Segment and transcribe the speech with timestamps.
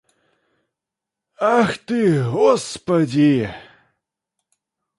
[1.57, 1.99] Ах ты,
[2.33, 3.47] господи!